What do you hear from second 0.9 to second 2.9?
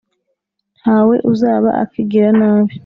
we uzaba akigira nabi,